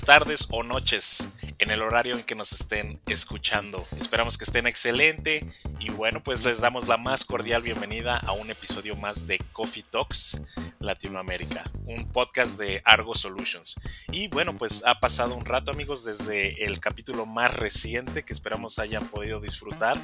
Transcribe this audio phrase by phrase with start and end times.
[0.00, 1.28] tardes o noches
[1.58, 3.86] en el horario en que nos estén escuchando.
[3.98, 5.46] Esperamos que estén excelente
[5.78, 9.82] y bueno, pues les damos la más cordial bienvenida a un episodio más de Coffee
[9.82, 10.42] Talks
[10.80, 13.76] Latinoamérica, un podcast de Argo Solutions.
[14.12, 18.78] Y bueno, pues ha pasado un rato amigos desde el capítulo más reciente que esperamos
[18.78, 19.98] hayan podido disfrutar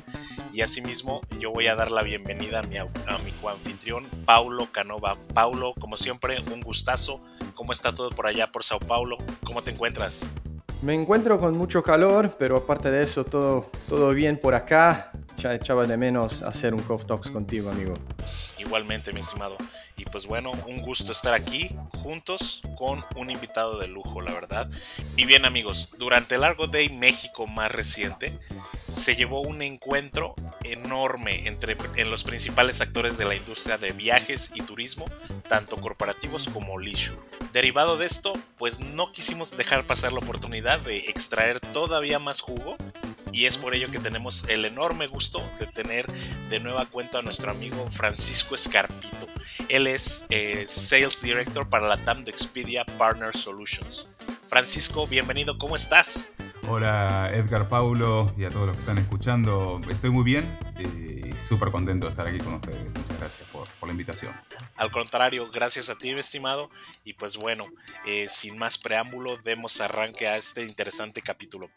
[0.53, 2.89] y asimismo yo voy a dar la bienvenida a mi, a
[3.25, 5.19] mi coanfitrión Paulo Canova.
[5.34, 7.20] Paulo, como siempre, un gustazo.
[7.55, 9.19] ¿Cómo está todo por allá por Sao Paulo?
[9.45, 10.27] ¿Cómo te encuentras?
[10.83, 15.12] Me encuentro con mucho calor, pero aparte de eso, todo, todo bien por acá.
[15.37, 17.93] Ya echaba de menos hacer un Coffee Talks contigo, amigo.
[18.59, 19.59] Igualmente, mi estimado.
[19.98, 24.70] Y pues bueno, un gusto estar aquí juntos con un invitado de lujo, la verdad.
[25.16, 28.33] Y bien, amigos, durante el Largo Day México más reciente,
[28.91, 30.34] se llevó un encuentro
[30.65, 35.05] enorme entre en los principales actores de la industria de viajes y turismo,
[35.47, 37.19] tanto corporativos como leisure.
[37.53, 42.77] Derivado de esto, pues no quisimos dejar pasar la oportunidad de extraer todavía más jugo
[43.33, 46.07] y es por ello que tenemos el enorme gusto de tener
[46.48, 49.27] de nueva cuenta a nuestro amigo Francisco Escarpito.
[49.69, 54.09] Él es eh, Sales Director para la TAM de Expedia Partner Solutions.
[54.47, 56.29] Francisco, bienvenido, ¿cómo estás?
[56.69, 59.80] Hola Edgar Paulo y a todos los que están escuchando.
[59.89, 62.84] Estoy muy bien y súper contento de estar aquí con ustedes.
[62.84, 64.34] Muchas gracias por, por, la invitación.
[64.77, 66.70] Al contrario, gracias a ti, mi estimado.
[67.05, 67.67] Y pues bueno,
[68.06, 71.69] eh, sin más preámbulo, demos arranque a este interesante capítulo.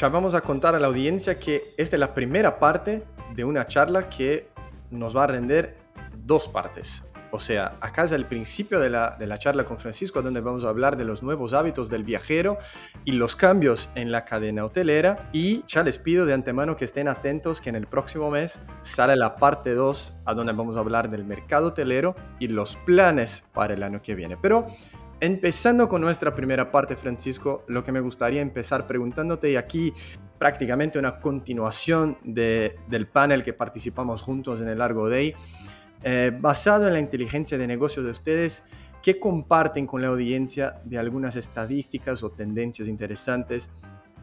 [0.00, 3.66] Ya vamos a contar a la audiencia que esta es la primera parte de una
[3.66, 4.48] charla que
[4.90, 5.76] nos va a render
[6.24, 7.04] dos partes.
[7.32, 10.64] O sea, acá es el principio de la, de la, charla con Francisco, donde vamos
[10.64, 12.56] a hablar de los nuevos hábitos del viajero
[13.04, 15.28] y los cambios en la cadena hotelera.
[15.34, 19.16] Y ya les pido de antemano que estén atentos que en el próximo mes sale
[19.16, 23.74] la parte 2, a donde vamos a hablar del mercado hotelero y los planes para
[23.74, 24.38] el año que viene.
[24.40, 24.66] Pero
[25.22, 29.92] Empezando con nuestra primera parte, Francisco, lo que me gustaría empezar preguntándote, y aquí
[30.38, 35.34] prácticamente una continuación de, del panel que participamos juntos en el Largo Day,
[36.02, 38.64] eh, basado en la inteligencia de negocios de ustedes,
[39.02, 43.70] ¿qué comparten con la audiencia de algunas estadísticas o tendencias interesantes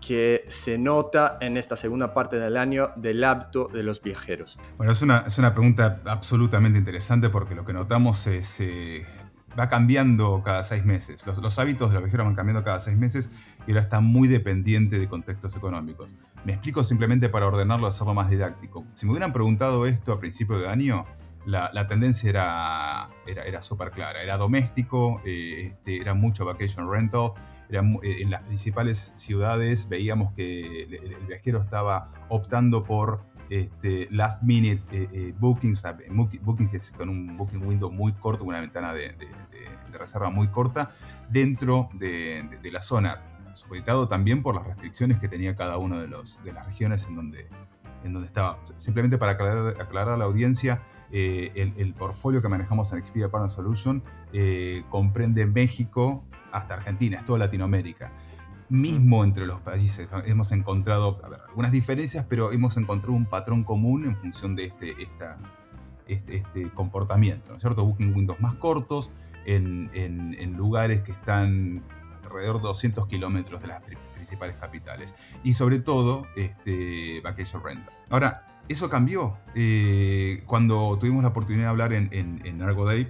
[0.01, 4.57] que se nota en esta segunda parte del año del hábito de los viajeros?
[4.77, 8.61] Bueno, es una, es una pregunta absolutamente interesante porque lo que notamos es...
[8.61, 9.05] Eh
[9.57, 11.25] va cambiando cada seis meses.
[11.25, 13.29] Los, hábitos de los viajeros van cambiando cada seis meses
[13.65, 16.15] y ahora está muy dependiente de contextos económicos.
[16.45, 18.85] Me explico simplemente para ordenarlo, hacerlo más didáctico.
[18.93, 21.05] Si me hubieran preguntado esto a principio de año,
[21.45, 24.21] la, tendencia era, era, era súper clara.
[24.21, 27.31] Era doméstico, eh, este, era mucho vacation rental.
[27.69, 34.43] Era, eh, en las principales ciudades veíamos que el viajero estaba optando por este, last
[34.43, 35.83] minute eh, eh, bookings,
[36.41, 39.15] bookings con un booking window muy corto, una ventana de,
[39.91, 40.91] reserva muy corta
[41.27, 43.21] dentro de, la zona,
[43.53, 47.47] supeditado también por las restricciones que tenía cada una de, las regiones en donde,
[48.03, 48.59] en donde estaba.
[48.75, 53.49] Simplemente para aclarar, a la audiencia, eh, el, el, portfolio que manejamos en Expedia Partner
[53.49, 54.03] Solution
[54.89, 58.11] comprende México hasta Argentina, es toda Latinoamérica
[58.69, 60.07] mismo entre los países.
[60.25, 64.95] Hemos encontrado algunas diferencias, pero hemos encontrado un patrón común en función de este,
[66.07, 67.51] este, este comportamiento.
[67.51, 67.85] ¿no es cierto?
[67.85, 69.11] Booking windows más cortos
[69.45, 71.83] en, en, lugares que están
[72.23, 73.81] alrededor de 200 kilómetros de las
[74.13, 75.15] principales capitales.
[75.43, 77.93] Y sobre todo, este, vacation rental.
[78.09, 79.37] Ahora, eso cambió.
[79.55, 83.07] Eh, cuando tuvimos la oportunidad de hablar en, en, en Argo Day,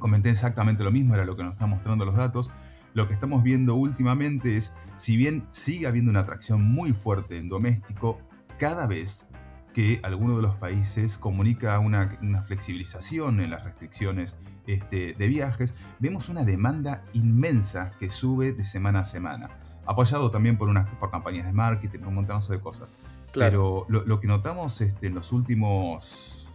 [0.00, 2.50] comenté exactamente lo mismo, era lo que nos están mostrando los datos
[2.94, 7.48] lo que estamos viendo últimamente es, si bien sigue habiendo una atracción muy fuerte en
[7.48, 8.18] doméstico,
[8.58, 9.26] cada vez
[9.72, 14.36] que alguno de los países comunica una, flexibilización en las restricciones
[14.66, 19.48] este, de viajes, vemos una demanda inmensa que sube de semana a semana,
[19.86, 22.92] apoyado también por, unas, por campañas de marketing, un montonazo de cosas.
[23.32, 26.50] Pero lo, que notamos este, en los últimos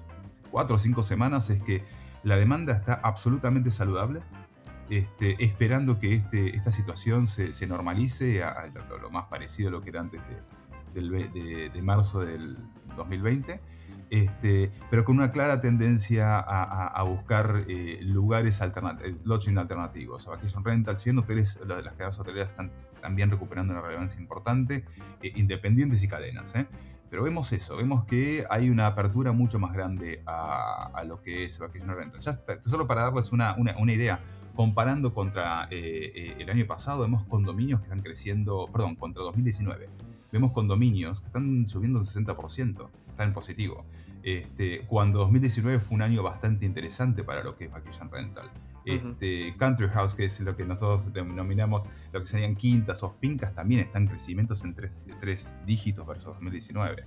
[0.51, 1.83] cuatro o cinco semanas es que
[2.23, 4.21] la demanda está absolutamente saludable,
[4.89, 8.69] este, esperando que este, esta situación se, normalice a,
[9.01, 10.22] lo, más parecido a lo que era antes
[10.94, 12.57] de, marzo del
[12.95, 13.60] 2020,
[14.10, 20.25] este, pero con una clara tendencia a, buscar eh, lugares alternativos, eh, lodging alternativos.
[20.25, 24.86] Vacation Rental, si bien hoteles, las cadenas hoteleras están también recuperando una relevancia importante,
[25.22, 26.54] eh, independientes y cadenas.
[27.10, 31.57] Pero vemos eso, vemos que hay una apertura mucho más grande a, lo que es
[31.57, 32.19] Vacation Rental.
[32.19, 34.19] Ya solo para darles una, una, idea,
[34.57, 39.88] comparando contra eh, eh, el año pasado, vemos condominios que están creciendo, perdón, contra 2019,
[40.31, 43.86] vemos condominios que están subiendo un 60%, están en positivo.
[44.24, 48.50] Este, cuando 2019 fue un año bastante interesante para lo que es Vacation Rental.
[48.83, 53.53] Este, Country House, que es lo que nosotros denominamos lo que serían quintas o fincas,
[53.53, 57.06] también están en crecimientos en tres, dígitos versus 2019.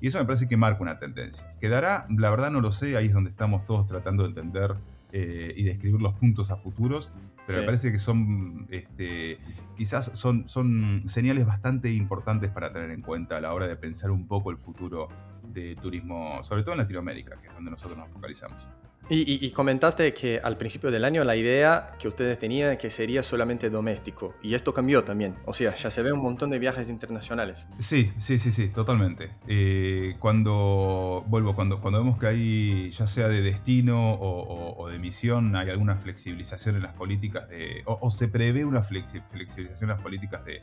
[0.00, 1.52] Y eso me parece que marca una tendencia.
[1.60, 2.06] ¿Quedará?
[2.16, 4.76] La verdad no lo sé, ahí es donde estamos todos tratando de entender
[5.12, 7.12] eh, y describir los puntos a futuros,
[7.46, 9.38] pero me parece que son, este,
[9.76, 14.10] quizás son, son señales bastante importantes para tener en cuenta a la hora de pensar
[14.10, 15.08] un poco el futuro
[15.42, 18.68] de turismo, sobre todo en Latinoamérica, que es donde nosotros nos focalizamos.
[19.08, 23.68] Y, comentaste que al principio del año la idea que ustedes tenían que sería solamente
[23.68, 24.34] doméstico.
[24.42, 25.34] Y esto cambió también.
[25.44, 27.66] O sea, ya se ve un montón de viajes internacionales.
[27.78, 29.32] Sí, sí, sí, sí, totalmente.
[29.48, 35.56] Eh, cuando, vuelvo, cuando, cuando vemos que hay, ya sea de destino o, de misión,
[35.56, 40.44] hay alguna flexibilización en las políticas de, o, se prevé una flexibilización en las políticas
[40.44, 40.62] de,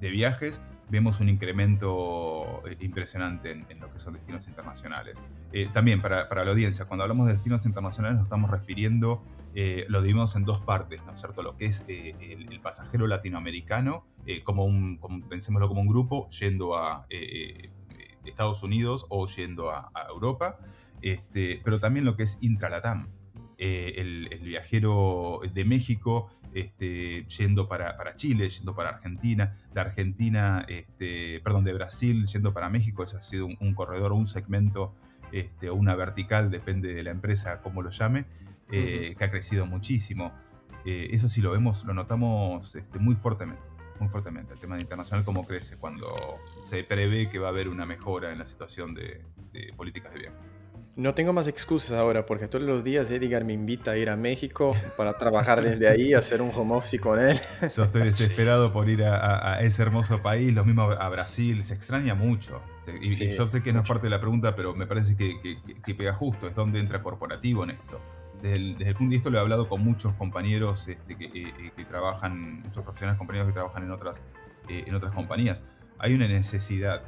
[0.00, 5.20] de viajes, vemos un incremento eh, impresionante en, lo que son destinos internacionales.
[5.52, 9.22] Eh, también para, la audiencia, cuando hablamos de destinos internacionales nos estamos refiriendo,
[9.54, 11.42] eh, lo dividimos en dos partes, ¿no es cierto?
[11.42, 14.04] Lo que es el, pasajero latinoamericano,
[14.42, 14.98] como un,
[15.28, 17.06] pensémoslo como un grupo, yendo a
[18.24, 20.58] Estados Unidos o yendo a, Europa,
[21.00, 23.08] este, pero también lo que es intralatam.
[23.58, 30.64] El, el, viajero de México este, yendo para, para, Chile, yendo para Argentina, de Argentina,
[30.68, 34.94] este, perdón, de Brasil, yendo para México, ese ha sido un, corredor, un segmento
[35.32, 38.24] este, o una vertical, depende de la empresa, como lo llame,
[38.72, 40.32] eh, que ha crecido muchísimo.
[40.86, 43.62] Eh, eso sí lo vemos, lo notamos este, muy fuertemente,
[44.00, 46.06] muy fuertemente, el tema de internacional, cómo crece cuando
[46.62, 49.22] se prevé que va a haber una mejora en la situación de,
[49.52, 50.36] de políticas de viaje.
[50.96, 54.16] No tengo más excusas ahora porque todos los días Edgar me invita a ir a
[54.16, 57.38] México para trabajar desde ahí, hacer un home office con él.
[57.76, 62.14] Yo estoy desesperado por ir a, ese hermoso país, lo mismo a Brasil, se extraña
[62.14, 62.62] mucho.
[63.02, 66.14] Y, yo sé que no es parte de la pregunta, pero me parece que, pega
[66.14, 68.00] justo, es donde entra corporativo en esto.
[68.40, 71.84] Desde el, punto de vista lo he hablado con muchos compañeros este, eh, eh, que,
[71.84, 74.22] trabajan, muchos profesionales compañeros que trabajan en otras,
[74.68, 75.62] eh, en otras compañías.
[75.98, 77.02] Hay una necesidad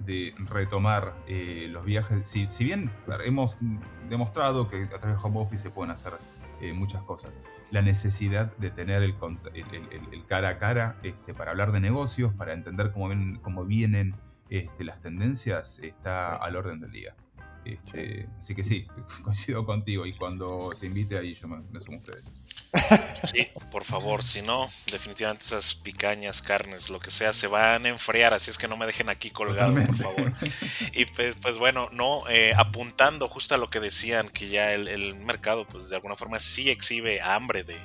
[0.00, 2.28] de retomar eh, los viajes.
[2.28, 2.90] Si, si, bien
[3.24, 3.58] hemos
[4.08, 6.14] demostrado que a través de home office se pueden hacer
[6.60, 7.38] eh, muchas cosas,
[7.70, 9.14] la necesidad de tener el,
[9.54, 14.14] el, cara a cara este, para hablar de negocios, para entender cómo, ven, cómo vienen
[14.50, 17.16] este, las tendencias, está al orden del día.
[17.64, 18.86] Este, así que sí,
[19.22, 22.30] coincido contigo y cuando te invite ahí yo me, me sumo a ustedes.
[23.22, 27.88] Sí, por favor, si no, definitivamente esas picañas, carnes, lo que sea, se van a
[27.88, 30.32] enfriar, así es que no me dejen aquí colgado, por favor.
[30.92, 34.88] Y pues, pues bueno, no, eh, apuntando justo a lo que decían, que ya el,
[34.88, 37.80] el mercado, pues de alguna forma sí exhibe hambre de,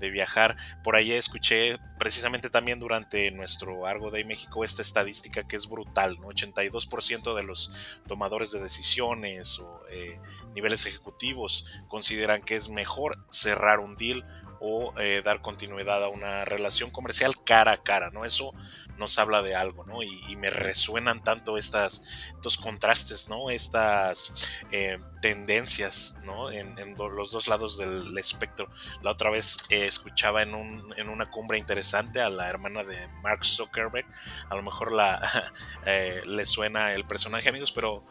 [0.00, 0.56] de viajar.
[0.82, 6.18] Por ahí escuché precisamente también durante nuestro Argo Day México esta estadística que es brutal,
[6.20, 6.28] ¿no?
[6.28, 10.18] 82% de los tomadores de decisiones o eh,
[10.54, 14.24] niveles ejecutivos consideran que es mejor cerrar un deal
[14.60, 18.24] o eh, dar continuidad a una relación comercial cara a cara, ¿no?
[18.26, 18.52] Eso
[18.98, 20.02] nos habla de algo, ¿no?
[20.02, 22.02] Y, me resuenan tanto estas,
[22.34, 23.50] estos contrastes, ¿no?
[23.50, 26.50] Estas eh, tendencias, ¿no?
[26.50, 28.68] En, los dos lados del espectro.
[29.02, 33.08] La otra vez eh, escuchaba en, un, en una cumbre interesante a la hermana de
[33.22, 34.06] Mark Zuckerberg,
[34.48, 35.52] a lo mejor la,
[36.26, 38.04] le suena el personaje, amigos, pero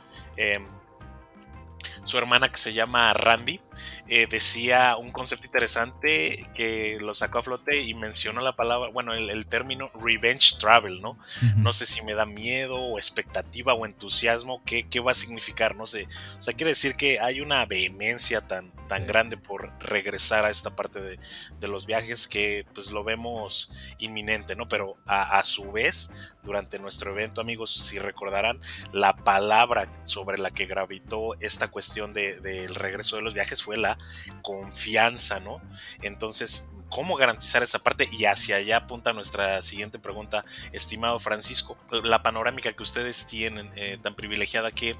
[2.03, 3.59] su hermana que se llama Randy,
[4.07, 9.13] eh, decía un concepto interesante que lo sacó a flote y mencionó la palabra, bueno,
[9.13, 11.17] el, término revenge travel, ¿no?
[11.57, 15.75] No sé si me da miedo o expectativa o entusiasmo, ¿qué, ¿qué, va a significar?
[15.75, 16.07] No sé.
[16.37, 20.75] O sea, quiere decir que hay una vehemencia tan, tan grande por regresar a esta
[20.75, 21.19] parte de,
[21.59, 24.67] de, los viajes que pues lo vemos inminente, ¿no?
[24.67, 28.59] Pero a, a su vez, durante nuestro evento, amigos, si recordarán,
[28.91, 33.77] la palabra sobre la que gravitó esta cuestión del de, regreso de los viajes fue
[33.77, 33.97] la
[34.41, 35.61] confianza, ¿no?
[36.01, 38.07] Entonces, ¿cómo garantizar esa parte?
[38.11, 41.77] Y hacia allá apunta nuestra siguiente pregunta, estimado Francisco.
[42.03, 44.95] La panorámica que ustedes tienen eh, tan privilegiada, ¿qué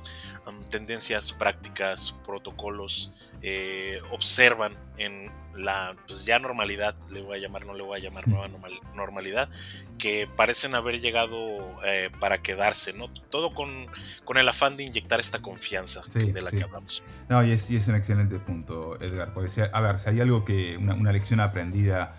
[0.47, 3.11] um, tendencias prácticas, protocolos
[3.41, 8.03] eh, observan en la pues ya normalidad, le voy a llamar, no le voy a
[8.03, 8.48] llamar nueva
[8.96, 9.50] normalidad,
[9.98, 11.38] que parecen haber llegado
[11.86, 13.08] eh, para quedarse, ¿no?
[13.29, 13.88] Todo con,
[14.24, 17.03] con, el afán de inyectar esta confianza de la que hablamos.
[17.27, 20.46] No, y es, y es, un excelente punto, Edgar, porque a ver, si hay algo
[20.46, 22.15] que, una, lección aprendida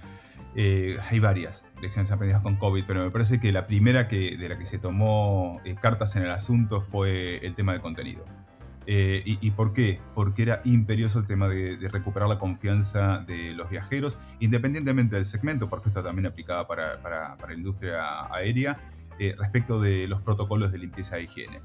[0.56, 4.48] Eh, hay varias lecciones aprendidas con COVID, pero me parece que la primera que, de
[4.48, 8.24] la que se tomó eh, cartas en el asunto fue el tema de contenido.
[8.92, 10.00] Eh, y, por qué?
[10.16, 15.68] Porque era imperioso el tema de, recuperar la confianza de los viajeros, independientemente del segmento,
[15.68, 18.80] porque esto también aplicaba para, la industria aérea,
[19.38, 21.60] respecto de los protocolos de limpieza e higiene.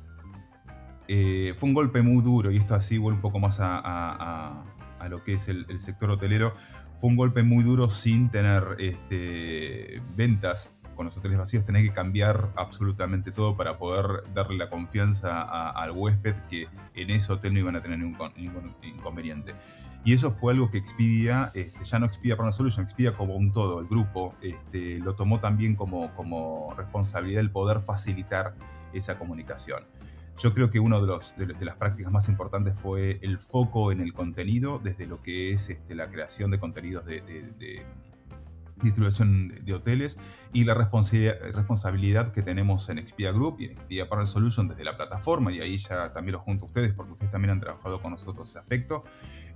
[1.56, 4.64] fue un golpe muy duro, y esto así vuelve un poco más a,
[5.10, 6.54] lo que es el, el sector hotelero,
[6.94, 11.92] fue un golpe muy duro sin tener este, ventas con los hoteles vacíos, tener que
[11.92, 17.60] cambiar absolutamente todo para poder darle la confianza al huésped que en ese hotel no
[17.60, 18.32] iban a tener ningún,
[18.82, 19.54] inconveniente.
[20.04, 23.36] Y eso fue algo que Expedia, este, ya no Expedia para una solución, Expedia como
[23.36, 28.54] un todo, el grupo, este, lo tomó también como, como responsabilidad el poder facilitar
[28.94, 29.84] esa comunicación.
[30.38, 34.02] Yo creo que una de, los, de, las prácticas más importantes fue el foco en
[34.02, 37.86] el contenido, desde lo que es este, la creación de contenidos de,
[38.82, 40.20] distribución de hoteles
[40.54, 44.98] y la responsabilidad que tenemos en Expedia Group y en Expedia Partner Solution desde la
[44.98, 48.12] plataforma, y ahí ya también lo junto a ustedes porque ustedes también han trabajado con
[48.12, 49.04] nosotros ese aspecto,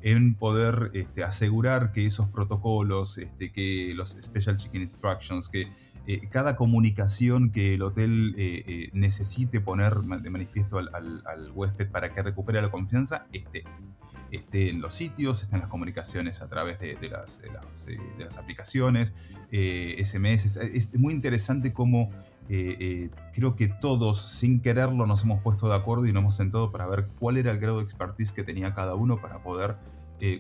[0.01, 5.71] en poder este, asegurar que esos protocolos, este, que los Special Chicken Instructions, que
[6.07, 12.13] eh, cada comunicación que el hotel eh, eh, necesite poner de manifiesto al, huésped para
[12.13, 13.63] que recupere la confianza esté.
[14.31, 19.13] Esté en los sitios, esté en las comunicaciones a través de, las, de las, aplicaciones,
[19.51, 20.57] SMS.
[20.57, 22.11] Es muy interesante cómo
[22.47, 26.87] creo que todos, sin quererlo, nos hemos puesto de acuerdo y nos hemos sentado para
[26.87, 29.77] ver cuál era el grado de expertise que tenía cada uno para poder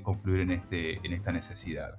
[0.03, 1.97] confluir en, este, en esta necesidad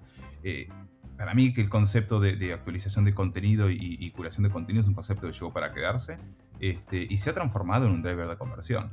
[1.20, 4.94] para mí que el concepto de, actualización de contenido y, curación de contenido es un
[4.94, 6.16] concepto que llegó para quedarse
[6.60, 8.90] este, y se ha transformado en un driver de conversión.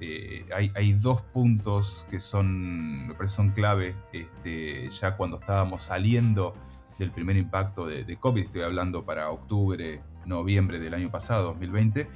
[0.00, 6.54] Eh, hay, dos puntos que son, me parece son clave este, ya cuando estábamos saliendo
[6.98, 12.08] del primer impacto de, COVID, estoy hablando para octubre, noviembre del año pasado, 2020.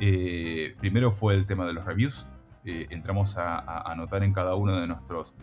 [0.00, 2.26] Eh, primero fue el tema de los reviews.
[2.64, 5.34] Eh, entramos a anotar en cada uno de nuestros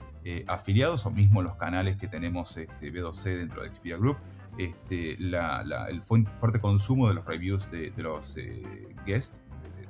[0.47, 4.17] afiliados o mismo los canales que tenemos este, B2C dentro de Expedia Group,
[4.57, 8.63] este, el fuerte consumo de los reviews de, los eh,
[9.05, 9.39] guests,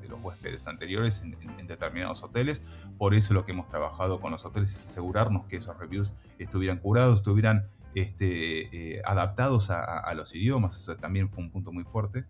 [0.04, 2.62] de, los huéspedes anteriores en, determinados hoteles.
[2.98, 6.78] Por eso lo que hemos trabajado con los hoteles es asegurarnos que esos reviews estuvieran
[6.78, 10.76] curados, estuvieran este, eh, adaptados a, los idiomas.
[10.76, 12.26] Eso también fue un punto muy fuerte.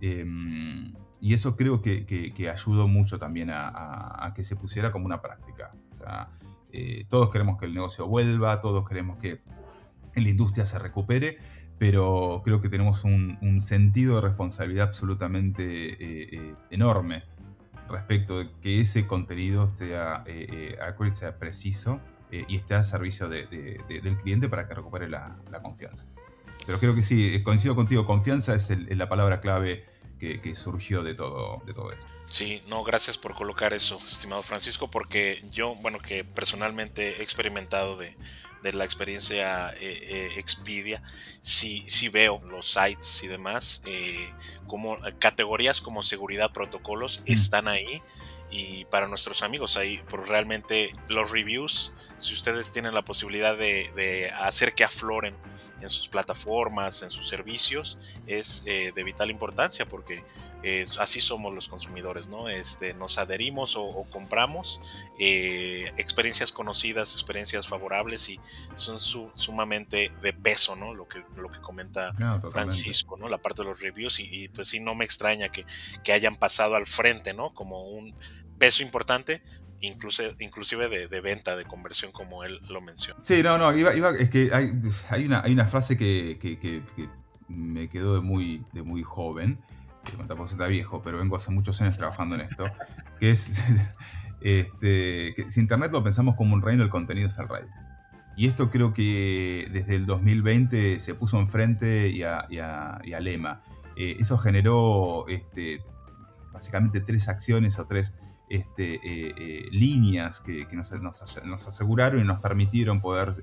[0.00, 5.72] Em, y eso creo que, ayudó mucho también a, que se pusiera como una práctica.
[6.72, 9.40] Eh, todos queremos que el negocio vuelva, todos queremos que
[10.14, 11.38] la industria se recupere,
[11.78, 17.24] pero creo que tenemos un, sentido de responsabilidad absolutamente eh, eh, enorme
[17.88, 20.24] respecto de que ese contenido sea
[20.82, 26.08] accurate, sea preciso y esté al servicio del cliente para que recupere la, confianza.
[26.66, 29.84] Pero creo que sí, coincido contigo, confianza es, la palabra clave
[30.18, 32.04] que, que, surgió de todo, de todo esto.
[32.28, 37.96] Sí, no, gracias por colocar eso, estimado Francisco, porque yo, bueno, que personalmente he experimentado
[37.96, 38.16] de,
[38.72, 41.00] la experiencia eh, eh, Expedia,
[41.40, 44.32] sí, sí veo los sites y demás, eh,
[44.66, 47.32] como categorías como seguridad, protocolos, mm.
[47.32, 48.02] están ahí
[48.50, 54.74] y para nuestros amigos ahí, realmente los reviews, si ustedes tienen la posibilidad de, hacer
[54.74, 55.34] que afloren
[55.80, 60.24] en sus plataformas, en sus servicios, es de vital importancia porque
[60.98, 62.48] así somos los consumidores, ¿no?
[62.48, 64.80] Este, nos adherimos o, compramos
[65.18, 68.40] eh, experiencias conocidas, experiencias favorables y
[68.74, 70.94] son sumamente de peso, ¿no?
[70.94, 72.12] Lo que, lo que comenta
[72.50, 73.28] Francisco, ¿no?
[73.28, 75.64] La parte de los reviews y, pues sí, no me extraña que,
[76.02, 77.52] que, hayan pasado al frente, ¿no?
[77.52, 78.14] Como un
[78.58, 79.42] peso importante,
[79.80, 83.20] inclusive, inclusive de, venta, de conversión, como él lo menciona.
[83.22, 84.72] Sí, no, no, iba, es que hay,
[85.10, 86.82] hay, una, hay una frase que, que, que,
[87.48, 89.60] me quedó de muy, de muy joven,
[90.10, 92.64] que tampoco está viejo, pero vengo hace muchos años trabajando en esto,
[93.18, 93.48] que es,
[94.40, 97.64] este, que si Internet lo pensamos como un reino, el contenido es el rey.
[98.36, 103.62] Y esto creo que desde el 2020 se puso enfrente y a, y a, lema.
[103.96, 105.82] Eh, eso generó este,
[106.52, 108.14] básicamente tres acciones o tres
[108.50, 109.00] este, eh,
[109.38, 113.42] eh, líneas que, nos, nos, aseguraron y nos permitieron poder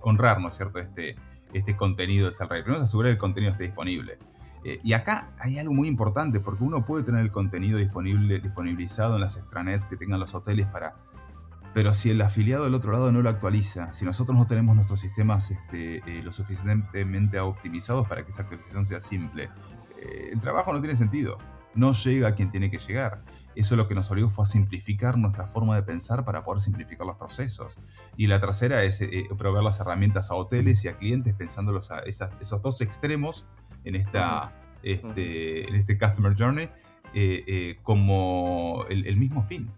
[0.00, 1.16] honrar, ¿no es cierto?, este,
[1.52, 2.62] este contenido es el rey.
[2.62, 4.18] Primero, asegurar que el contenido esté disponible.
[4.68, 9.14] Eh, y acá hay algo muy importante, porque uno puede tener el contenido disponible, disponibilizado
[9.14, 10.96] en las extranets que tengan los hoteles para...
[11.72, 14.98] Pero si el afiliado del otro lado no lo actualiza, si nosotros no tenemos nuestros
[14.98, 19.50] sistemas este, eh, lo suficientemente optimizados para que esa actualización sea simple,
[20.00, 21.38] eh, el trabajo no tiene sentido.
[21.76, 23.22] No llega a quien tiene que llegar.
[23.54, 27.06] Eso lo que nos obligó fue a simplificar nuestra forma de pensar para poder simplificar
[27.06, 27.78] los procesos.
[28.16, 31.98] Y la tercera es eh, proveer las herramientas a hoteles y a clientes pensando a
[32.00, 33.46] esos dos extremos
[33.84, 34.52] en, esta,
[34.82, 36.68] este, en este Customer Journey
[37.14, 39.70] eh, eh, como el, mismo fin.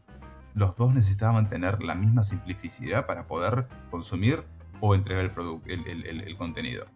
[0.54, 4.42] Los dos necesitaban tener la misma simplicidad para poder consumir
[4.80, 5.32] o entregar
[5.66, 6.86] el, el, contenido.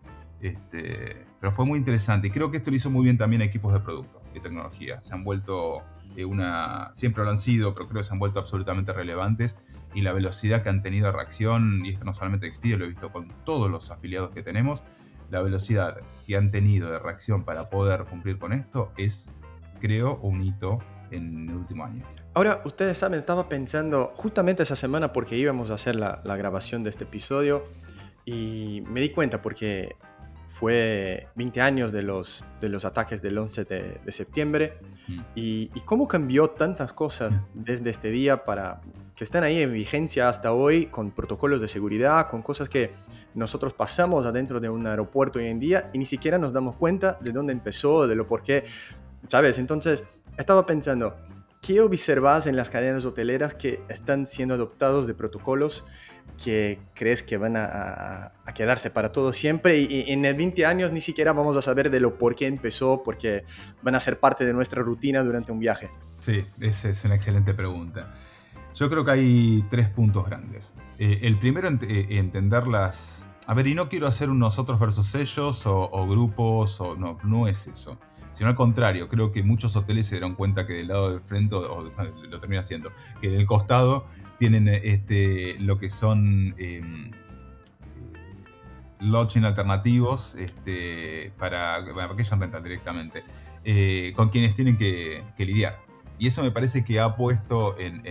[0.41, 3.45] Este, pero fue muy interesante y creo que esto lo hizo muy bien también a
[3.45, 5.03] equipos de producto, de tecnología.
[5.03, 5.83] Se han vuelto
[6.27, 9.57] una, siempre lo han sido, pero creo que se han vuelto absolutamente relevantes
[9.95, 12.89] y la velocidad que han tenido de reacción, y esto no solamente Expedia, lo he
[12.89, 14.83] visto con todos los afiliados que tenemos,
[15.31, 19.33] la velocidad que han tenido de reacción para poder cumplir con esto es,
[19.81, 20.79] creo, un hito
[21.11, 22.05] en el último año.
[22.35, 26.83] Ahora, ustedes saben, estaba pensando justamente esa semana porque íbamos a hacer la, la grabación
[26.83, 27.65] de este episodio
[28.25, 29.97] y me di cuenta porque
[30.53, 34.75] fue 20 años de los, de los ataques del 11 de, septiembre
[35.09, 35.21] mm.
[35.35, 38.83] y, cómo cambió tantas cosas desde este día para
[39.17, 42.91] que estén ahí en vigencia hasta hoy con protocolos de seguridad, con cosas que
[43.35, 47.17] nosotros pasamos adentro de un aeropuerto hoy en día y ni siquiera nos damos cuenta
[47.23, 48.65] de dónde empezó, de lo por qué,
[49.29, 49.59] ¿sabes?
[49.59, 50.05] Entonces,
[50.37, 51.17] estaba pensando,
[51.63, 55.87] ¿qué observas en las cadenas hoteleras que están siendo adoptados de protocolos
[56.43, 61.01] que crees que van a, quedarse para todo siempre y, en el 20 años ni
[61.01, 63.45] siquiera vamos a saber de lo por qué empezó, porque
[63.83, 65.91] van a ser parte de nuestra rutina durante un viaje?
[66.21, 68.15] Sí, esa es una excelente pregunta.
[68.75, 70.75] Yo creo que hay tres puntos grandes.
[70.99, 73.29] Eh, el primero, eh, entender las...
[73.47, 77.49] A ver, y no quiero hacer un nosotros versus ellos o, grupos, o no, no
[77.49, 77.99] es eso
[78.33, 81.55] sino al contrario, creo que muchos hoteles se dieron cuenta que del lado del frente,
[81.55, 84.07] o, lo termina haciendo, que del costado
[84.43, 87.13] tienen este, lo que son em,
[88.99, 93.23] lodging alternativos este, para, que rental directamente,
[93.63, 95.79] eh, con quienes tienen que, lidiar.
[96.19, 98.03] Y eso me parece que ha puesto en,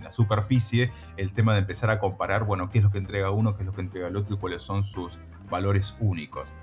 [0.00, 3.56] la superficie el tema de empezar a comparar, bueno, qué es lo que entrega uno,
[3.56, 5.18] qué es lo que entrega el otro y cuáles son sus
[5.50, 6.54] valores únicos.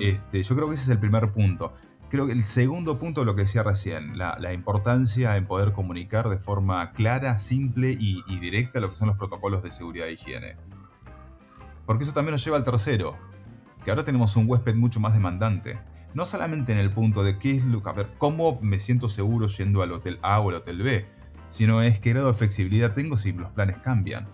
[0.00, 1.72] este, yo creo que ese es el primer punto
[2.12, 6.36] creo que el segundo punto, lo que decía recién, la, importancia en poder comunicar de
[6.36, 10.56] forma clara, simple y, directa lo que son los protocolos de seguridad e higiene.
[11.86, 13.16] Porque eso también nos lleva al tercero,
[13.82, 15.80] que ahora tenemos un huésped mucho más demandante.
[16.12, 19.46] No solamente en el punto de qué es lo, a ver, cómo me siento seguro
[19.46, 21.06] yendo al hotel A o al hotel B,
[21.48, 24.28] sino es qué grado de flexibilidad tengo si los planes cambian.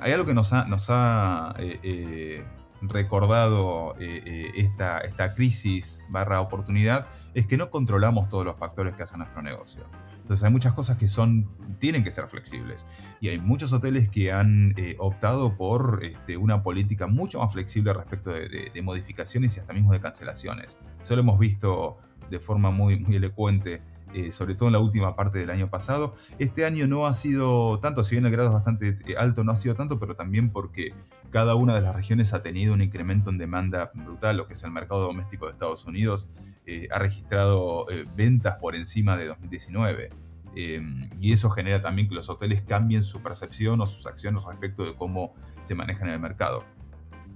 [0.00, 2.44] Hay algo que nos ha, nos ha eh, eh,
[2.88, 8.94] recordado eh, eh, esta, esta crisis barra oportunidad es que no controlamos todos los factores
[8.94, 9.84] que hacen nuestro negocio.
[10.20, 12.86] Entonces hay muchas cosas que son, tienen que ser flexibles.
[13.20, 17.92] Y hay muchos hoteles que han eh, optado por este, una política mucho más flexible
[17.92, 20.78] respecto de, modificaciones y hasta mismo de cancelaciones.
[21.00, 21.98] Eso lo hemos visto
[22.30, 23.82] de forma muy, muy elocuente
[24.30, 26.12] sobre todo en la última parte del año pasado.
[26.38, 29.56] Este año no ha sido tanto, si bien el grado es bastante alto, no ha
[29.56, 30.92] sido tanto, pero también porque
[31.32, 34.62] cada una de las regiones ha tenido un incremento en demanda brutal, lo que es
[34.62, 36.28] el mercado doméstico de Estados Unidos
[36.66, 40.10] eh, ha registrado eh, ventas por encima de 2019.
[40.54, 44.84] Em, y eso genera también que los hoteles cambien su percepción o sus acciones respecto
[44.84, 46.66] de cómo se manejan en el mercado.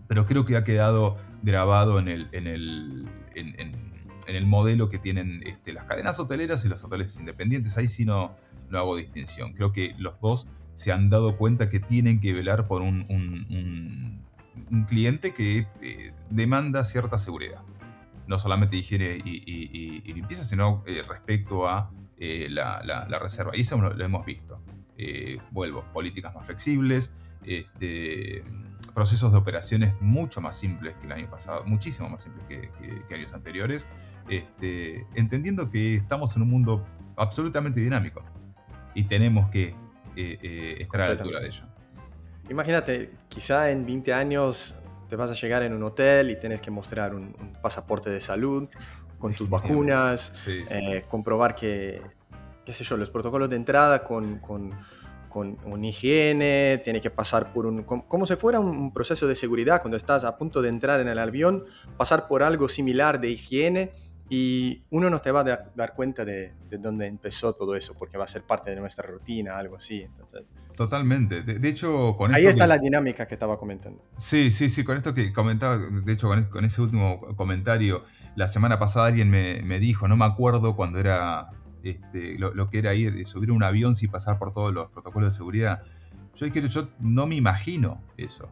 [0.06, 3.08] Pero creo que ha quedado grabado en el,
[4.44, 7.78] modelo que tienen este, las cadenas hoteleras y los hoteles independientes.
[7.78, 8.36] Ahí sí no
[8.72, 9.54] hago distinción.
[9.54, 14.24] Creo que los dos se han dado cuenta que tienen que velar por un,
[14.88, 17.62] cliente que eh, demanda cierta seguridad.
[18.26, 23.56] No solamente higiene y, limpieza, sino eh, respecto a eh, la, reserva.
[23.56, 24.60] Y eso lo, hemos visto.
[25.50, 28.44] vuelvo, políticas más flexibles, este,
[28.94, 33.32] procesos de operaciones mucho más simples que el año pasado, muchísimo más simples que, años
[33.32, 33.86] anteriores,
[34.28, 36.84] este, entendiendo que estamos en un mundo
[37.16, 38.22] absolutamente dinámico
[38.94, 39.74] y tenemos que
[40.16, 41.64] eh, estar a la altura de ello.
[42.48, 44.76] Imagínate, quizá en 20 años
[45.08, 48.68] te vas a llegar en un hotel y tienes que mostrar un, pasaporte de salud
[49.18, 52.02] con tus vacunas, eh, comprobar que,
[52.64, 54.74] qué sé yo, los protocolos de entrada con, con,
[55.28, 59.80] con una higiene, tiene que pasar por un, como, si fuera un proceso de seguridad,
[59.80, 61.64] cuando estás a punto de entrar en el avión,
[61.96, 63.92] pasar por algo similar de higiene
[64.28, 68.24] y uno no te va a dar cuenta de, dónde empezó todo eso, porque va
[68.24, 70.02] a ser parte de nuestra rutina, algo así.
[70.02, 70.42] Entonces,
[70.76, 71.42] Totalmente.
[71.42, 74.02] De, hecho, con Ahí está la dinámica que estaba comentando.
[74.16, 78.78] Sí, sí, sí, con esto que comentaba, de hecho, con, ese último comentario, la semana
[78.78, 81.50] pasada alguien me, dijo, no me acuerdo cuando era
[81.82, 85.36] este, lo, que era ir, subir un avión sin pasar por todos los protocolos de
[85.36, 85.82] seguridad.
[86.34, 88.50] Yo, yo no me imagino eso.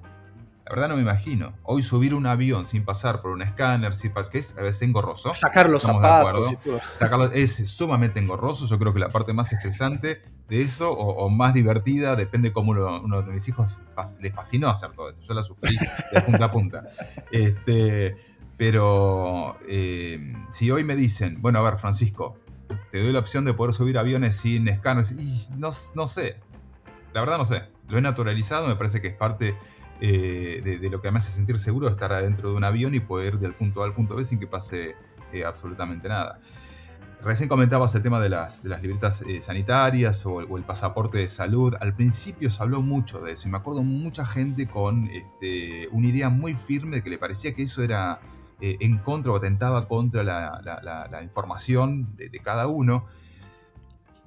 [0.67, 1.53] La verdad no me imagino.
[1.63, 5.35] Hoy subir un avión sin pasar por un escáner, sin que es a veces engorroso.
[5.35, 6.81] Sacar los zapatos y todo.
[6.95, 8.67] Sacarlo, es sumamente engorroso.
[8.67, 13.23] Yo creo que la parte más estresante de eso, o, más divertida, depende cómo uno
[13.23, 13.83] de mis hijos
[14.23, 15.21] les fascinó hacer todo eso.
[15.21, 15.77] Yo la sufrí
[16.13, 16.85] de punta a punta.
[17.31, 18.17] Este,
[18.57, 22.39] pero eh, si hoy me dicen, bueno, a ver, Francisco,
[22.91, 26.41] te doy la opción de poder subir aviones sin escáneres, y no, no sé.
[27.13, 27.65] La verdad no sé.
[27.89, 29.55] Lo he naturalizado, me parece que es parte
[30.01, 33.35] eh, de, lo que me hace sentir seguro estar adentro de un avión y poder
[33.35, 34.97] ir del punto A al punto B sin que pase
[35.33, 36.41] eh, absolutamente nada.
[37.23, 41.75] Recién comentabas el tema de las, de libretas eh, sanitarias o el, pasaporte de salud.
[41.81, 46.09] Al principio se habló mucho de eso y me acuerdo mucha gente con este, una
[46.09, 48.21] idea muy firme de que le parecía que eso era
[48.61, 53.07] en contra o atentaba contra la, información de, de, cada uno.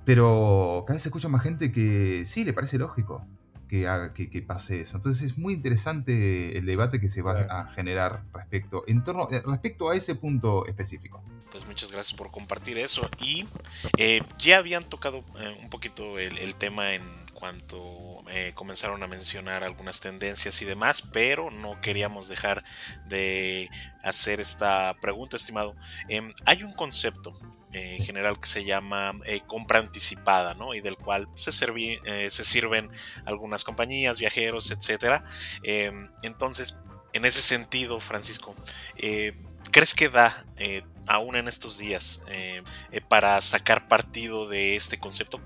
[0.06, 3.26] Pero cada vez se escucha más gente que sí, le parece lógico
[3.68, 4.98] que, haga, que, pase eso.
[4.98, 9.42] Entonces es muy interesante el debate que se va a generar respecto, en torno, eh,
[9.46, 11.22] respecto a ese punto específico.
[11.52, 13.10] Pues muchas gracias por compartir eso.
[13.22, 13.46] Y
[13.98, 17.04] eh, ya habían tocado eh, un poquito el, tema en
[17.34, 18.24] cuanto
[18.56, 22.64] comenzaron a mencionar algunas tendencias y demás, pero no queríamos dejar
[23.08, 23.70] de
[24.04, 25.76] hacer esta pregunta, estimado.
[26.10, 27.34] Em, hay un concepto
[27.74, 30.74] eh, general que se llama eh, compra anticipada, ¿no?
[30.74, 31.52] Y del cual se,
[32.06, 32.90] eh, se sirven
[33.26, 35.26] algunas compañías, viajeros, etcétera.
[35.64, 36.78] Em, entonces,
[37.12, 38.56] en ese sentido, Francisco,
[39.72, 40.46] ¿crees que da
[41.08, 42.22] aún en estos días
[43.08, 45.42] para sacar partido de este concepto?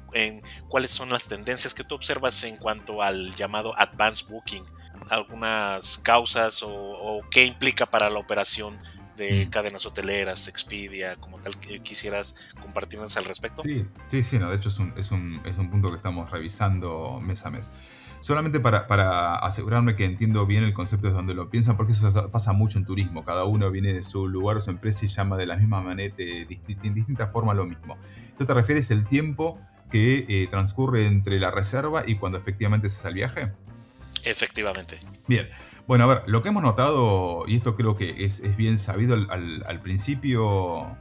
[0.67, 4.65] ¿Cuáles son las tendencias que tú observas en cuanto al llamado advance booking?
[5.09, 8.77] ¿Algunas causas o qué implica para la operación
[9.21, 9.49] de mm.
[9.49, 13.63] cadenas hoteleras, Expedia, como tal, quisieras compartirnos al respecto.
[13.63, 16.29] Sí, sí, sí, no, de hecho es un, es un, es un punto que estamos
[16.31, 17.71] revisando mes a mes.
[18.19, 22.29] Solamente para, para, asegurarme que entiendo bien el concepto de donde lo piensan, porque eso
[22.29, 23.25] pasa mucho en turismo.
[23.25, 26.15] Cada uno viene de su lugar o su empresa y llama de la misma manera,
[26.15, 26.47] de,
[26.83, 27.97] en distinta forma lo mismo.
[28.37, 32.99] ¿Tú te refieres el tiempo que eh, transcurre entre la reserva y cuando efectivamente se
[32.99, 33.51] hace el viaje?
[34.23, 34.99] Efectivamente.
[35.27, 35.49] Bien.
[35.91, 39.79] Bueno, a ver, lo que hemos notado, y esto creo que es, bien sabido al,
[39.81, 40.95] principio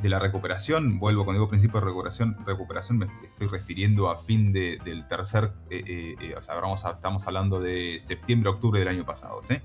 [0.00, 4.50] de la recuperación, vuelvo cuando digo principio de recuperación, recuperación me estoy refiriendo a fin
[4.50, 6.54] del tercer, eh, eh, eh, o sea,
[6.92, 9.58] estamos hablando de septiembre, octubre del año pasado, ¿sí?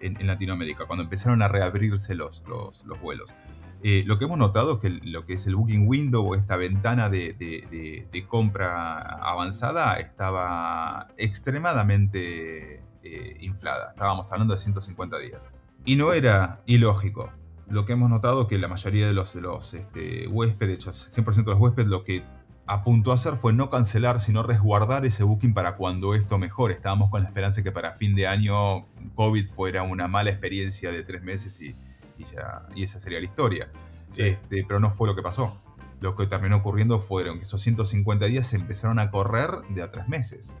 [0.00, 3.32] En, Latinoamérica, cuando empezaron a reabrirse los, los, vuelos.
[3.82, 7.08] lo que hemos notado es que lo que es el booking window o esta ventana
[7.08, 7.32] de,
[8.12, 12.82] de compra avanzada estaba extremadamente
[13.14, 13.90] eh, inflada.
[13.90, 15.54] Estábamos hablando de 150 días.
[15.84, 17.30] Y no era ilógico.
[17.68, 20.74] Lo que hemos notado es que la mayoría de los, de los este, huéspedes, de
[20.74, 22.24] hecho 100% de los huéspedes, lo que
[22.68, 26.74] apuntó a hacer fue no cancelar, sino resguardar ese booking para cuando esto mejore.
[26.74, 30.92] Estábamos con la esperanza de que para fin de año COVID fuera una mala experiencia
[30.92, 31.74] de tres meses y,
[32.18, 33.70] ya, y esa sería la historia.
[34.16, 35.60] Este, pero no fue lo que pasó.
[36.00, 39.90] Lo que terminó ocurriendo fueron que esos 150 días se empezaron a correr de a
[39.90, 40.56] tres meses.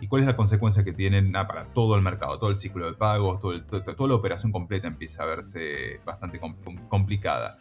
[0.00, 2.86] ¿Y cuál es la consecuencia que tienen ah, para todo el mercado, todo el ciclo
[2.86, 6.40] de pagos, todo toda la operación completa empieza a verse bastante
[6.88, 7.58] complicada?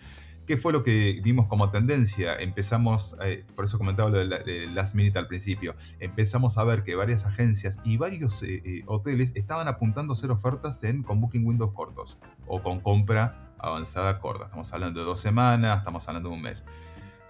[0.49, 2.35] ¿Qué fue lo que vimos como tendencia?
[2.35, 6.95] Empezamos, eh, por eso comentaba lo de, Last Minute al principio, empezamos a ver que
[6.95, 11.45] varias agencias y varios eh, eh, hoteles estaban apuntando a hacer ofertas en, con Booking
[11.45, 14.45] Windows cortos o con compra avanzada corta.
[14.45, 16.65] Estamos hablando de dos semanas, estamos hablando de un mes.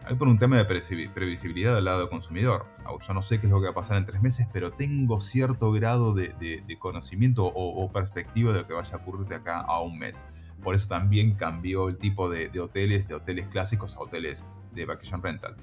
[0.05, 2.65] Hay por un tema de previsibilidad del lado del consumidor.
[3.07, 5.19] yo no sé qué es lo que va a pasar en tres meses, pero tengo
[5.19, 9.81] cierto grado de, conocimiento o, perspectiva de lo que vaya a ocurrir de acá a
[9.81, 10.25] un mes.
[10.63, 15.21] Por eso también cambió el tipo de, hoteles, de hoteles clásicos a hoteles de vacation
[15.21, 15.55] rental.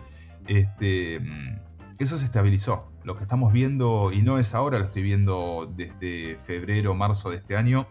[0.47, 1.59] Este, mm,
[1.99, 2.91] eso se estabilizó.
[3.05, 7.37] Lo que estamos viendo, y no es ahora, lo estoy viendo desde febrero, marzo de
[7.37, 7.89] este año,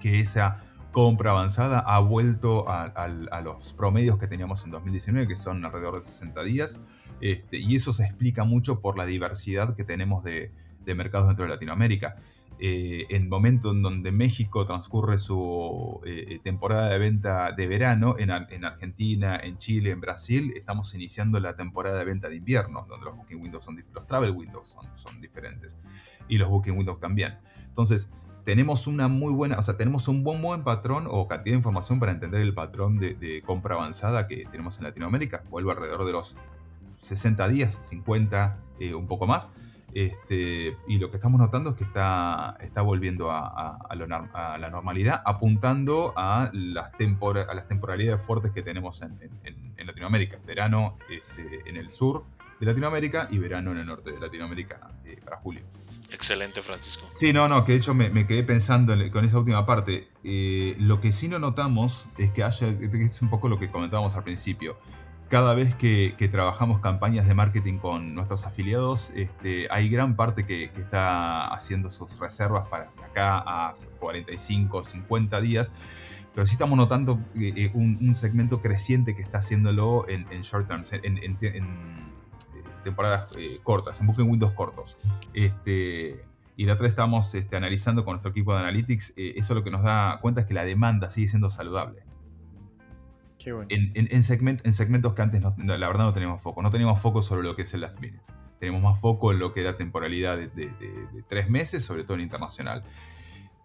[0.00, 0.65] que esa
[0.96, 6.02] compra avanzada ha vuelto a, los promedios que teníamos en 2019, que son alrededor de
[6.02, 6.80] 60 días.
[7.20, 10.52] Este, y eso se explica mucho por la diversidad que tenemos de,
[10.86, 12.16] mercados dentro de Latinoamérica.
[12.58, 17.66] Eh, en el momento en donde México transcurre su eh, eh, temporada de venta de
[17.66, 22.86] verano, en, Argentina, en Chile, en Brasil, estamos iniciando la temporada de venta de invierno,
[22.88, 25.76] donde los Booking Windows son los Travel Windows son, son diferentes
[26.26, 27.36] y los Booking Windows también.
[27.66, 28.10] Entonces,
[28.46, 31.98] tenemos una muy buena, o sea, tenemos un buen, buen patrón o cantidad de información
[31.98, 35.42] para entender el patrón de, compra avanzada que tenemos en Latinoamérica.
[35.50, 36.36] Vuelvo alrededor de los
[36.98, 39.50] 60 días, 50, eh, un poco más.
[39.94, 46.14] Este, y lo que estamos notando es que está, está volviendo a, la normalidad, apuntando
[46.14, 49.18] a las, a las temporalidades fuertes que tenemos en,
[49.84, 50.38] Latinoamérica.
[50.46, 52.22] Verano este, en el sur
[52.60, 55.62] de Latinoamérica y verano en el norte de Latinoamérica eh, para julio.
[56.12, 57.06] Excelente, Francisco.
[57.14, 60.08] Sí, no, no, que de hecho me, quedé pensando con esa última parte.
[60.24, 64.14] Eh, lo que sí no notamos es que haya, es un poco lo que comentábamos
[64.16, 64.78] al principio.
[65.28, 70.64] Cada vez que, trabajamos campañas de marketing con nuestros afiliados, este, hay gran parte que,
[70.64, 75.72] está haciendo sus reservas para acá a 45, 50 días
[76.36, 80.92] pero sí estamos notando eh, eh, un, segmento creciente que está haciéndolo en, short terms,
[80.92, 81.66] en,
[82.86, 84.96] temporadas eh, cortas, en Booking Windows cortos.
[85.34, 86.24] Este,
[86.56, 89.14] y la otra estamos este, analizando con nuestro equipo de Analytics.
[89.16, 92.04] Eh, eso lo que nos da cuenta es que la demanda sigue siendo saludable.
[93.38, 93.68] Qué bueno.
[93.70, 96.62] En, en, segmentos que antes la verdad no teníamos foco.
[96.62, 98.32] No teníamos foco sobre lo que es el last minute.
[98.58, 102.22] Tenemos más foco en lo que era temporalidad de, de tres meses, sobre todo en
[102.22, 102.82] internacional.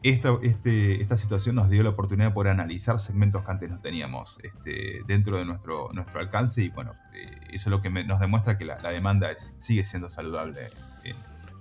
[0.04, 3.80] Esta, este, esta situación nos dio la oportunidad de poder analizar segmentos que antes no
[3.80, 8.20] teníamos este, dentro de nuestro, nuestro alcance y bueno, eh, eso es lo que nos
[8.20, 10.70] demuestra que la, demanda es, sigue siendo saludable.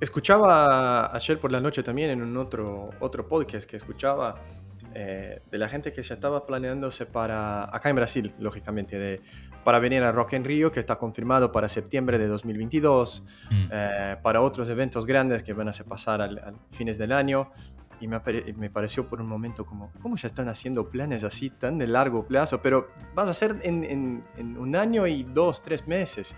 [0.00, 4.37] Escuchaba ayer por la noche también en un otro, otro podcast que escuchaba
[4.94, 9.20] eh, de la gente que ya estaba planeándose para, acá en Brasil, lógicamente, de,
[9.62, 13.68] para venir a Rock en Rio, que está confirmado para septiembre de 2022, mm.
[13.70, 17.53] eh, para otros eventos grandes que van a pasar al fines del año
[18.00, 18.20] y me,
[18.56, 22.26] me, pareció por un momento como, ¿cómo ya están haciendo planes así tan de largo
[22.26, 22.62] plazo?
[22.62, 23.84] Pero vas a hacer en,
[24.36, 26.34] en, un año y dos, tres meses.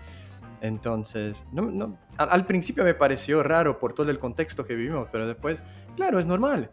[0.61, 5.27] Entonces, no, no, al, principio me pareció raro por todo el contexto que vivimos, pero
[5.27, 5.63] después,
[5.95, 6.69] claro, es normal.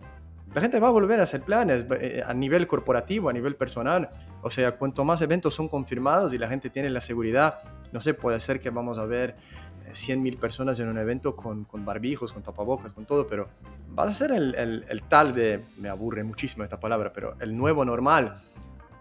[0.54, 4.10] La gente va a volver a hacer planes eh, a nivel corporativo, a nivel personal.
[4.42, 7.60] O sea, cuanto más eventos son confirmados y la gente tiene la seguridad,
[7.92, 9.36] no sé, puede ser que vamos a ver
[9.90, 13.48] 100.000 personas en un evento con, con, barbijos, con tapabocas, con todo, pero
[13.98, 17.84] va a ser el, el, tal de, me aburre muchísimo esta palabra, pero el nuevo
[17.84, 18.40] normal.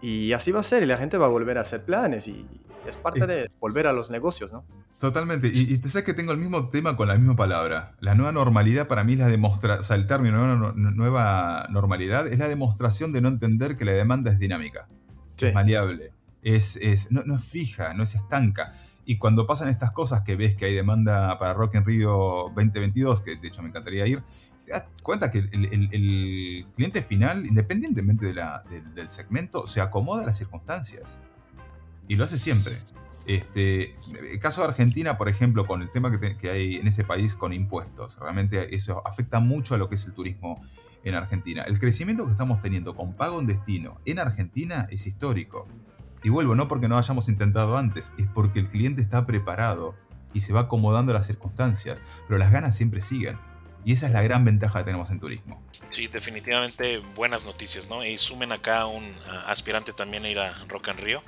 [0.02, 2.46] Y así va a ser, y la gente va a volver a hacer planes, y
[2.86, 4.64] es parte de volver a los negocios, ¿no?
[4.98, 7.94] Totalmente, y, te sabes que tengo el mismo tema con la misma palabra.
[8.00, 12.38] La nueva normalidad para mí es la demostración, o sea, el término nueva, normalidad es
[12.38, 14.88] la demostración de no entender que la demanda es dinámica,
[15.38, 18.74] es maleable, es, es, no, no es fija, no es estanca.
[19.10, 23.22] Y cuando pasan estas cosas que ves que hay demanda para Rock en Rio 2022,
[23.22, 24.22] que de hecho me encantaría ir,
[24.64, 31.18] te das cuenta que el, cliente final, independientemente del segmento, se acomoda a las circunstancias.
[32.06, 32.78] Y lo hace siempre.
[33.26, 33.96] Este,
[34.30, 37.34] el caso de Argentina, por ejemplo, con el tema que, que, hay en ese país
[37.34, 40.62] con impuestos, realmente eso afecta mucho a lo que es el turismo
[41.02, 41.64] en Argentina.
[41.64, 45.66] El crecimiento que estamos teniendo con pago en destino en Argentina es histórico.
[46.22, 49.94] Y vuelvo, no porque no hayamos intentado antes, es porque el cliente está preparado
[50.32, 53.38] y se va acomodando a las circunstancias, pero las ganas siempre siguen.
[53.84, 55.62] Y esa es la gran ventaja que tenemos en turismo.
[55.88, 58.04] Sí, definitivamente buenas noticias, ¿no?
[58.04, 59.10] Y sumen acá un
[59.46, 61.22] aspirante también a ir a Rock and Rio.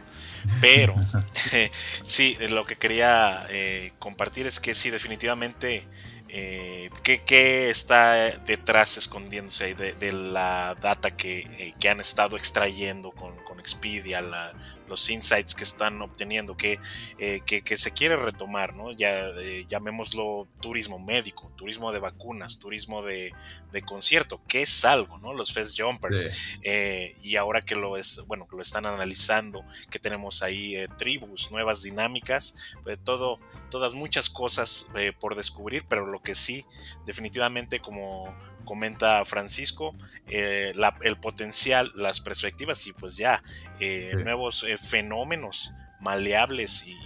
[0.61, 0.95] Pero
[2.05, 5.87] sí, lo que quería eh, compartir es que sí, definitivamente
[6.35, 13.61] eh, ¿qué, está detrás escondiéndose de, la data que, eh, han estado extrayendo con, con
[13.61, 14.55] Expedia, la,
[14.89, 16.81] los insights que están obteniendo, que,
[17.19, 18.93] eh, que, se quiere retomar, ¿no?
[18.93, 23.35] Ya eh, llamémoslo turismo médico, turismo de vacunas, turismo de,
[23.71, 25.35] de concierto, que es algo, ¿no?
[25.35, 26.57] Los Fest Jumpers.
[26.63, 31.83] Eh, y ahora que lo es, bueno, lo están analizando, que tenemos ahí tribus, nuevas
[31.83, 33.39] dinámicas, pues todo,
[33.71, 34.87] todas muchas cosas
[35.21, 36.65] por descubrir, pero lo que sí,
[37.05, 39.95] definitivamente como comenta Francisco,
[40.27, 40.73] eh,
[41.03, 43.43] el potencial, las perspectivas y pues ya
[43.81, 46.97] eh, nuevos eh, fenómenos maleables y,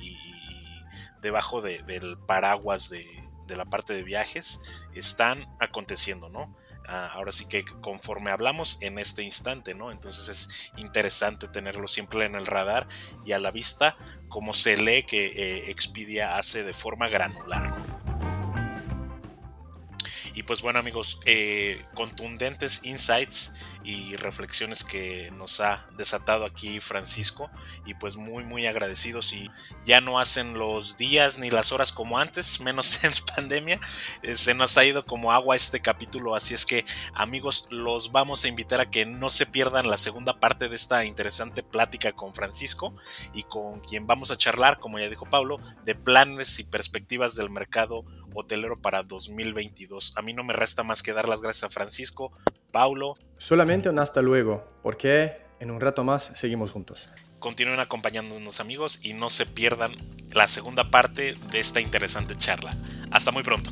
[1.22, 3.04] debajo del paraguas de,
[3.48, 4.60] la parte de viajes
[4.94, 6.54] están aconteciendo, ¿no?
[6.88, 9.90] Ah, ahora sí que conforme hablamos en este instante, ¿no?
[9.90, 12.86] Entonces es interesante tenerlo siempre en el radar
[13.24, 13.96] y a la vista
[14.28, 17.95] como se lee que Expedia hace de forma granular.
[20.36, 27.50] Y pues bueno amigos, eh, contundentes insights y reflexiones que nos ha desatado aquí Francisco
[27.86, 29.50] y pues muy muy agradecidos y
[29.86, 33.80] ya no hacen los días ni las horas como antes, menos en pandemia,
[34.22, 38.44] eh, se nos ha ido como agua este capítulo, así es que amigos los vamos
[38.44, 42.34] a invitar a que no se pierdan la segunda parte de esta interesante plática con
[42.34, 42.94] Francisco
[43.32, 47.48] y con quien vamos a charlar, como ya dijo Pablo, de planes y perspectivas del
[47.48, 48.04] mercado
[48.36, 50.12] hotelero para 2022.
[50.16, 52.32] A mí no me resta más que dar las gracias a Francisco,
[52.70, 53.14] Paulo.
[53.38, 57.10] Solamente un hasta luego, porque en un rato más seguimos juntos.
[57.38, 59.92] Continúen acompañándonos amigos y no se pierdan
[60.30, 62.76] la segunda parte de esta interesante charla.
[63.10, 63.70] Hasta muy pronto.